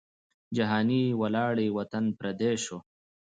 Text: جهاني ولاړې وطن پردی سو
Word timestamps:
جهاني 0.55 1.03
ولاړې 1.21 1.67
وطن 1.77 2.05
پردی 2.19 2.53
سو 2.65 2.77